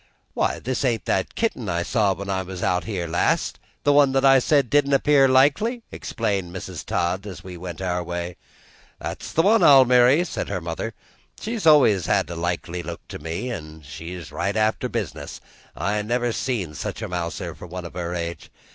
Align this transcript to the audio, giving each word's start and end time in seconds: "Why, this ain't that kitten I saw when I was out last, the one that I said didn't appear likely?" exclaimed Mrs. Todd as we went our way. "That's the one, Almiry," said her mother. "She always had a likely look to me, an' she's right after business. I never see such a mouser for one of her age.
"Why, 0.33 0.57
this 0.57 0.83
ain't 0.83 1.05
that 1.05 1.35
kitten 1.35 1.69
I 1.69 1.83
saw 1.83 2.15
when 2.15 2.27
I 2.27 2.41
was 2.41 2.63
out 2.63 2.87
last, 2.87 3.59
the 3.83 3.93
one 3.93 4.13
that 4.13 4.25
I 4.25 4.39
said 4.39 4.67
didn't 4.67 4.93
appear 4.95 5.27
likely?" 5.27 5.83
exclaimed 5.91 6.51
Mrs. 6.55 6.83
Todd 6.83 7.27
as 7.27 7.43
we 7.43 7.55
went 7.55 7.83
our 7.83 8.03
way. 8.03 8.35
"That's 8.99 9.31
the 9.31 9.43
one, 9.43 9.61
Almiry," 9.61 10.23
said 10.25 10.49
her 10.49 10.59
mother. 10.59 10.95
"She 11.39 11.59
always 11.67 12.07
had 12.07 12.31
a 12.31 12.35
likely 12.35 12.81
look 12.81 13.07
to 13.09 13.19
me, 13.19 13.51
an' 13.51 13.83
she's 13.85 14.31
right 14.31 14.55
after 14.55 14.89
business. 14.89 15.39
I 15.77 16.01
never 16.01 16.31
see 16.31 16.73
such 16.73 17.03
a 17.03 17.07
mouser 17.07 17.53
for 17.53 17.67
one 17.67 17.85
of 17.85 17.93
her 17.93 18.15
age. 18.15 18.49